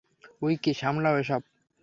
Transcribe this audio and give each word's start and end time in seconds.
Wiki, 0.41 0.71
সামলাও 0.73 1.15
এসব। 1.17 1.41